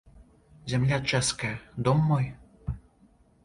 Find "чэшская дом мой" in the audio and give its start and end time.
1.11-2.25